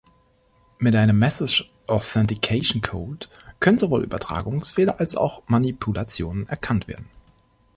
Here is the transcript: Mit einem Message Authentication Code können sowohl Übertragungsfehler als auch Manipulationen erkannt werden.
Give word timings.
Mit 0.79 0.95
einem 0.95 1.19
Message 1.19 1.71
Authentication 1.85 2.81
Code 2.81 3.27
können 3.59 3.77
sowohl 3.77 4.03
Übertragungsfehler 4.03 4.99
als 4.99 5.15
auch 5.15 5.43
Manipulationen 5.45 6.47
erkannt 6.49 6.87
werden. 6.87 7.07